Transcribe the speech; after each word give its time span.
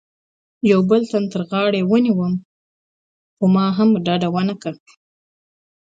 یوه 0.69 0.83
بل 0.89 1.01
تن 1.11 1.23
تر 1.33 1.41
غاړې 1.49 1.81
ونیولم، 1.85 2.33
ما 3.53 3.65
هم 3.77 3.89
ډډه 4.05 4.29
و 4.33 4.35
نه 4.49 4.55
کړه. 4.61 4.75